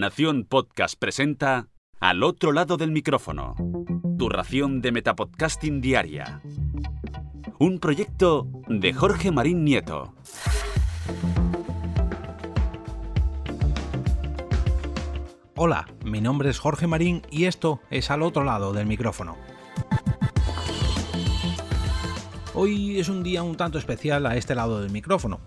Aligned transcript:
Nación 0.00 0.46
Podcast 0.48 0.98
presenta 0.98 1.68
Al 2.00 2.22
otro 2.22 2.52
lado 2.52 2.78
del 2.78 2.90
micrófono. 2.90 3.54
Tu 4.18 4.30
ración 4.30 4.80
de 4.80 4.92
Metapodcasting 4.92 5.82
Diaria. 5.82 6.40
Un 7.58 7.78
proyecto 7.80 8.48
de 8.66 8.94
Jorge 8.94 9.30
Marín 9.30 9.62
Nieto. 9.62 10.14
Hola, 15.54 15.86
mi 16.02 16.22
nombre 16.22 16.48
es 16.48 16.58
Jorge 16.58 16.86
Marín 16.86 17.20
y 17.30 17.44
esto 17.44 17.82
es 17.90 18.10
Al 18.10 18.22
otro 18.22 18.42
lado 18.42 18.72
del 18.72 18.86
micrófono. 18.86 19.36
Hoy 22.54 22.98
es 22.98 23.10
un 23.10 23.22
día 23.22 23.42
un 23.42 23.58
tanto 23.58 23.76
especial 23.76 24.24
a 24.24 24.36
este 24.36 24.54
lado 24.54 24.80
del 24.80 24.90
micrófono. 24.90 25.40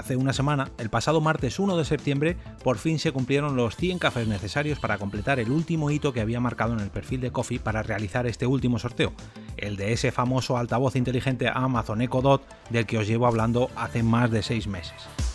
Hace 0.00 0.16
una 0.16 0.32
semana, 0.32 0.70
el 0.78 0.88
pasado 0.88 1.20
martes 1.20 1.58
1 1.58 1.76
de 1.76 1.84
septiembre, 1.84 2.38
por 2.64 2.78
fin 2.78 2.98
se 2.98 3.12
cumplieron 3.12 3.54
los 3.54 3.76
100 3.76 3.98
cafés 3.98 4.26
necesarios 4.26 4.78
para 4.78 4.96
completar 4.96 5.38
el 5.40 5.50
último 5.50 5.90
hito 5.90 6.14
que 6.14 6.22
había 6.22 6.40
marcado 6.40 6.72
en 6.72 6.80
el 6.80 6.88
perfil 6.88 7.20
de 7.20 7.32
Coffee 7.32 7.58
para 7.58 7.82
realizar 7.82 8.26
este 8.26 8.46
último 8.46 8.78
sorteo, 8.78 9.12
el 9.58 9.76
de 9.76 9.92
ese 9.92 10.10
famoso 10.10 10.56
altavoz 10.56 10.96
inteligente 10.96 11.50
Amazon 11.52 12.00
Echo 12.00 12.22
Dot 12.22 12.42
del 12.70 12.86
que 12.86 12.96
os 12.96 13.06
llevo 13.06 13.26
hablando 13.26 13.68
hace 13.76 14.02
más 14.02 14.30
de 14.30 14.42
6 14.42 14.68
meses. 14.68 15.29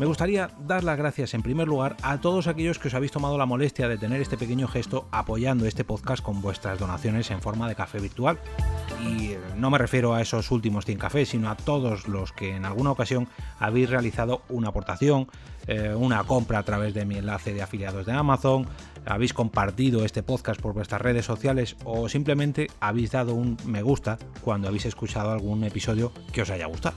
Me 0.00 0.06
gustaría 0.06 0.48
dar 0.66 0.82
las 0.82 0.96
gracias 0.96 1.34
en 1.34 1.42
primer 1.42 1.68
lugar 1.68 1.94
a 2.00 2.22
todos 2.22 2.46
aquellos 2.46 2.78
que 2.78 2.88
os 2.88 2.94
habéis 2.94 3.12
tomado 3.12 3.36
la 3.36 3.44
molestia 3.44 3.86
de 3.86 3.98
tener 3.98 4.22
este 4.22 4.38
pequeño 4.38 4.66
gesto 4.66 5.06
apoyando 5.10 5.66
este 5.66 5.84
podcast 5.84 6.24
con 6.24 6.40
vuestras 6.40 6.78
donaciones 6.78 7.30
en 7.30 7.42
forma 7.42 7.68
de 7.68 7.74
café 7.74 8.00
virtual. 8.00 8.38
Y 9.04 9.34
no 9.58 9.68
me 9.68 9.76
refiero 9.76 10.14
a 10.14 10.22
esos 10.22 10.50
últimos 10.52 10.86
100 10.86 10.96
cafés, 10.96 11.28
sino 11.28 11.50
a 11.50 11.54
todos 11.54 12.08
los 12.08 12.32
que 12.32 12.56
en 12.56 12.64
alguna 12.64 12.92
ocasión 12.92 13.28
habéis 13.58 13.90
realizado 13.90 14.40
una 14.48 14.68
aportación, 14.68 15.28
eh, 15.66 15.94
una 15.94 16.24
compra 16.24 16.60
a 16.60 16.62
través 16.62 16.94
de 16.94 17.04
mi 17.04 17.18
enlace 17.18 17.52
de 17.52 17.60
afiliados 17.60 18.06
de 18.06 18.12
Amazon, 18.12 18.66
habéis 19.04 19.34
compartido 19.34 20.06
este 20.06 20.22
podcast 20.22 20.62
por 20.62 20.72
vuestras 20.72 21.02
redes 21.02 21.26
sociales 21.26 21.76
o 21.84 22.08
simplemente 22.08 22.68
habéis 22.80 23.10
dado 23.10 23.34
un 23.34 23.58
me 23.66 23.82
gusta 23.82 24.18
cuando 24.40 24.66
habéis 24.66 24.86
escuchado 24.86 25.30
algún 25.30 25.62
episodio 25.62 26.10
que 26.32 26.40
os 26.40 26.48
haya 26.48 26.64
gustado. 26.64 26.96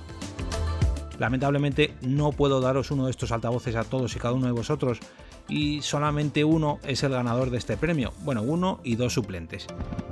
Lamentablemente 1.24 1.94
no 2.02 2.34
puedo 2.34 2.60
daros 2.60 2.92
uno 2.92 3.06
de 3.06 3.12
estos 3.12 3.32
altavoces 3.32 3.78
a 3.78 3.86
todos 3.86 4.14
y 4.14 4.20
cada 4.20 4.34
uno 4.34 4.48
de 4.48 4.52
vosotros 4.52 5.00
y 5.48 5.82
solamente 5.82 6.44
uno 6.44 6.80
es 6.86 7.02
el 7.04 7.14
ganador 7.14 7.50
de 7.50 7.60
este 7.60 7.78
premio. 7.78 8.12
Bueno, 8.26 8.42
uno 8.42 8.82
y 8.84 8.98
dos 8.98 9.14
suplentes. 9.14 9.68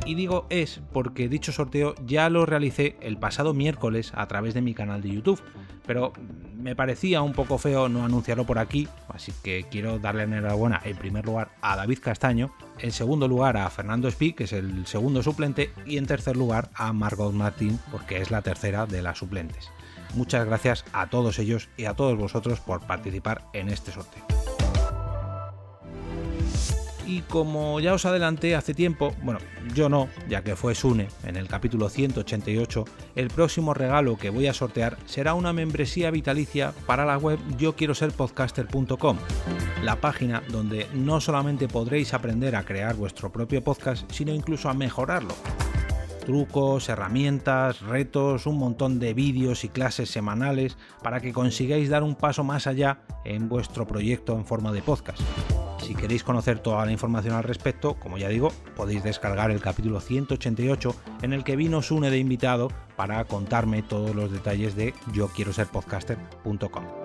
Y 0.06 0.16
digo 0.16 0.46
es 0.50 0.80
porque 0.94 1.28
dicho 1.28 1.52
sorteo 1.52 1.96
ya 2.06 2.30
lo 2.30 2.46
realicé 2.46 2.96
el 3.02 3.18
pasado 3.18 3.54
miércoles 3.54 4.14
a 4.16 4.26
través 4.28 4.54
de 4.54 4.62
mi 4.62 4.74
canal 4.74 5.02
de 5.02 5.10
YouTube, 5.10 5.42
pero 5.86 6.14
me 6.56 6.78
parecía 6.78 7.22
un 7.22 7.34
poco 7.34 7.58
feo 7.58 7.90
no 7.90 8.06
anunciarlo 8.06 8.46
por 8.46 8.58
aquí, 8.58 8.88
así 9.10 9.34
que 9.44 9.66
quiero 9.70 10.00
darle 10.00 10.24
enhorabuena 10.24 10.80
en 10.86 10.96
primer 10.96 11.26
lugar 11.26 11.52
a 11.60 11.76
David 11.76 12.00
Castaño, 12.00 12.54
en 12.80 12.94
segundo 12.94 13.28
lugar 13.28 13.58
a 13.58 13.70
Fernando 13.70 14.08
Espí, 14.08 14.32
que 14.32 14.46
es 14.46 14.54
el 14.54 14.88
segundo 14.88 15.22
suplente, 15.24 15.72
y 15.86 15.98
en 15.98 16.06
tercer 16.06 16.38
lugar 16.38 16.70
a 16.74 16.94
Margot 16.94 17.34
Martín, 17.34 17.80
porque 17.92 18.22
es 18.22 18.32
la 18.32 18.42
tercera 18.42 18.86
de 18.86 19.02
las 19.02 19.18
suplentes. 19.18 19.70
Muchas 20.14 20.46
gracias 20.46 20.86
a 20.94 21.10
todos 21.10 21.40
ellos 21.40 21.70
y 21.78 21.86
a 21.86 21.94
todos 21.94 22.18
vosotros 22.18 22.60
por 22.60 22.82
participar 22.82 23.44
en 23.54 23.70
este 23.70 23.92
sorteo. 23.92 24.24
Y 27.12 27.22
como 27.24 27.80
ya 27.82 27.94
os 27.94 28.06
adelanté 28.06 28.56
hace 28.56 28.74
tiempo, 28.74 29.14
bueno, 29.22 29.40
yo 29.76 29.90
no, 29.90 30.08
ya 30.30 30.44
que 30.44 30.56
fue 30.56 30.76
Sune 30.76 31.10
en 31.26 31.36
el 31.36 31.50
capítulo 31.50 31.90
188, 31.90 32.86
el 33.16 33.28
próximo 33.28 33.74
regalo 33.74 34.18
que 34.18 34.30
voy 34.30 34.48
a 34.48 34.54
sortear 34.54 34.98
será 35.06 35.34
una 35.34 35.52
membresía 35.52 36.10
vitalicia 36.10 36.74
para 36.86 37.04
la 37.04 37.18
web 37.18 37.38
yo 37.58 37.76
quiero 37.76 37.96
ser 37.96 38.14
la 39.84 39.96
página 40.00 40.42
donde 40.50 40.88
no 40.94 41.20
solamente 41.20 41.68
podréis 41.68 42.14
aprender 42.14 42.56
a 42.56 42.64
crear 42.64 42.96
vuestro 42.96 43.30
propio 43.30 43.62
podcast, 43.62 44.10
sino 44.10 44.34
incluso 44.34 44.70
a 44.70 44.74
mejorarlo 44.74 45.34
trucos, 46.22 46.88
herramientas, 46.88 47.82
retos, 47.82 48.46
un 48.46 48.58
montón 48.58 49.00
de 49.00 49.14
vídeos 49.14 49.66
y 49.66 49.70
clases 49.70 50.10
semanales 50.10 50.78
para 51.04 51.20
que 51.20 51.34
consigáis 51.34 51.90
dar 51.90 52.04
un 52.04 52.16
paso 52.16 52.44
más 52.44 52.68
allá 52.68 53.02
en 53.26 53.50
vuestro 53.50 53.86
proyecto 53.86 54.36
en 54.36 54.46
forma 54.46 54.72
de 54.72 54.82
podcast. 54.82 55.22
Si 55.82 55.96
queréis 55.96 56.24
conocer 56.24 56.60
toda 56.60 56.86
la 56.86 56.92
información 56.92 57.36
al 57.36 57.44
respecto, 57.44 57.96
como 57.96 58.18
ya 58.18 58.30
digo, 58.30 58.54
podéis 58.76 59.04
descargar 59.04 59.52
el 59.52 59.60
capítulo 59.60 60.00
188 60.00 60.96
en 61.24 61.34
el 61.34 61.44
que 61.44 61.56
vino 61.56 61.82
Sune 61.82 62.10
de 62.10 62.20
invitado 62.20 62.70
para 62.96 63.26
contarme 63.26 63.82
todos 63.82 64.16
los 64.16 64.32
detalles 64.32 64.76
de 64.76 64.94
yo 65.12 65.28
quiero 65.28 65.52
ser 65.52 65.68
podcaster.com. 65.68 67.01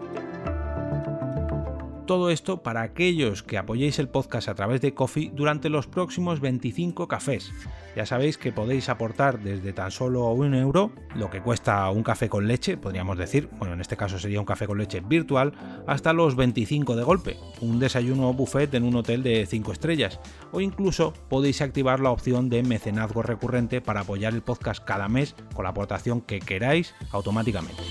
Todo 2.07 2.31
esto 2.31 2.63
para 2.63 2.83
aquellos 2.83 3.43
que 3.43 3.59
apoyéis 3.59 3.99
el 3.99 4.09
podcast 4.09 4.49
a 4.49 4.55
través 4.55 4.81
de 4.81 4.95
Coffee 4.95 5.33
durante 5.35 5.69
los 5.69 5.89
próximos 5.89 6.39
25 6.39 7.09
cafés. 7.09 7.53
Ya 7.97 8.07
sabéis 8.07 8.39
que 8.39 8.53
podéis 8.53 8.89
aportar 8.89 9.41
desde 9.41 9.73
tan 9.73 9.91
solo 9.91 10.31
un 10.31 10.55
euro, 10.55 10.93
lo 11.17 11.31
que 11.31 11.41
cuesta 11.41 11.91
un 11.91 12.05
café 12.05 12.29
con 12.29 12.47
leche, 12.47 12.77
podríamos 12.77 13.19
decir, 13.19 13.49
bueno, 13.59 13.75
en 13.75 13.81
este 13.81 13.97
caso 13.97 14.21
sería 14.21 14.39
un 14.39 14.47
café 14.47 14.69
con 14.69 14.79
leche 14.79 15.01
virtual, 15.01 15.53
hasta 15.89 16.13
los 16.13 16.37
25 16.37 16.95
de 16.95 17.03
golpe, 17.03 17.37
un 17.61 17.81
desayuno 17.81 18.33
buffet 18.33 18.73
en 18.75 18.85
un 18.85 18.95
hotel 18.95 19.25
de 19.25 19.45
5 19.45 19.73
estrellas, 19.73 20.21
o 20.53 20.61
incluso 20.61 21.13
podéis 21.29 21.61
activar 21.61 21.99
la 21.99 22.11
opción 22.11 22.49
de 22.49 22.63
mecenazgo 22.63 23.23
recurrente 23.23 23.81
para 23.81 24.03
apoyar 24.03 24.33
el 24.33 24.43
podcast 24.43 24.85
cada 24.85 25.09
mes 25.09 25.35
con 25.55 25.65
la 25.65 25.71
aportación 25.71 26.21
que 26.21 26.39
queráis 26.39 26.95
automáticamente. 27.11 27.83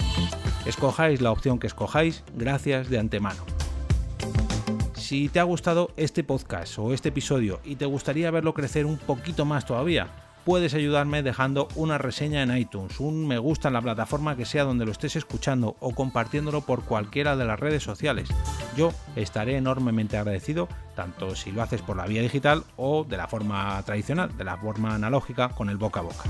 Escojáis 0.65 1.19
la 1.19 1.31
opción 1.31 1.59
que 1.59 1.67
escojáis, 1.67 2.23
gracias 2.33 2.89
de 2.89 2.97
antemano. 2.97 3.54
Si 5.05 5.29
te 5.29 5.39
ha 5.39 5.43
gustado 5.43 5.91
este 5.97 6.23
podcast 6.23 6.79
o 6.79 6.91
este 6.91 7.09
episodio 7.09 7.59
y 7.63 7.75
te 7.75 7.85
gustaría 7.85 8.31
verlo 8.31 8.55
crecer 8.55 8.87
un 8.87 8.97
poquito 8.97 9.45
más 9.45 9.63
todavía, 9.63 10.07
puedes 10.45 10.73
ayudarme 10.73 11.21
dejando 11.21 11.67
una 11.75 11.99
reseña 11.99 12.41
en 12.41 12.57
iTunes, 12.57 12.99
un 12.99 13.27
me 13.27 13.37
gusta 13.37 13.67
en 13.67 13.75
la 13.75 13.83
plataforma 13.83 14.35
que 14.35 14.45
sea 14.45 14.63
donde 14.63 14.83
lo 14.83 14.91
estés 14.91 15.15
escuchando 15.15 15.75
o 15.79 15.93
compartiéndolo 15.93 16.61
por 16.61 16.85
cualquiera 16.85 17.35
de 17.35 17.45
las 17.45 17.59
redes 17.59 17.83
sociales. 17.83 18.29
Yo 18.75 18.93
estaré 19.15 19.57
enormemente 19.57 20.17
agradecido, 20.17 20.67
tanto 20.95 21.35
si 21.35 21.51
lo 21.51 21.61
haces 21.61 21.83
por 21.83 21.97
la 21.97 22.07
vía 22.07 22.23
digital 22.23 22.63
o 22.75 23.03
de 23.03 23.17
la 23.17 23.27
forma 23.27 23.79
tradicional, 23.85 24.35
de 24.35 24.43
la 24.43 24.57
forma 24.57 24.95
analógica 24.95 25.49
con 25.49 25.69
el 25.69 25.77
boca 25.77 25.99
a 25.99 26.03
boca. 26.03 26.23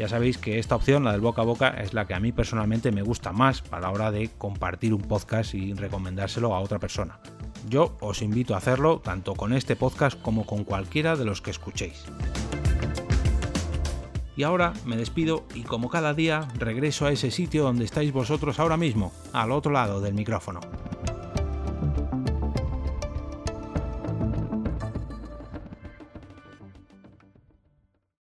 Ya 0.00 0.08
sabéis 0.08 0.38
que 0.38 0.58
esta 0.58 0.76
opción, 0.76 1.04
la 1.04 1.12
del 1.12 1.20
boca 1.20 1.42
a 1.42 1.44
boca, 1.44 1.68
es 1.68 1.92
la 1.92 2.06
que 2.06 2.14
a 2.14 2.20
mí 2.20 2.32
personalmente 2.32 2.90
me 2.90 3.02
gusta 3.02 3.32
más 3.32 3.62
a 3.70 3.80
la 3.80 3.90
hora 3.90 4.10
de 4.10 4.30
compartir 4.38 4.94
un 4.94 5.02
podcast 5.02 5.52
y 5.52 5.74
recomendárselo 5.74 6.54
a 6.54 6.60
otra 6.60 6.78
persona. 6.78 7.20
Yo 7.68 7.98
os 8.00 8.22
invito 8.22 8.54
a 8.54 8.56
hacerlo 8.56 9.00
tanto 9.00 9.34
con 9.34 9.52
este 9.52 9.76
podcast 9.76 10.18
como 10.22 10.46
con 10.46 10.64
cualquiera 10.64 11.16
de 11.16 11.26
los 11.26 11.42
que 11.42 11.50
escuchéis. 11.50 12.06
Y 14.38 14.42
ahora 14.42 14.72
me 14.86 14.96
despido 14.96 15.44
y 15.54 15.64
como 15.64 15.90
cada 15.90 16.14
día 16.14 16.48
regreso 16.58 17.04
a 17.04 17.12
ese 17.12 17.30
sitio 17.30 17.64
donde 17.64 17.84
estáis 17.84 18.10
vosotros 18.10 18.58
ahora 18.58 18.78
mismo, 18.78 19.12
al 19.34 19.52
otro 19.52 19.70
lado 19.70 20.00
del 20.00 20.14
micrófono. 20.14 20.60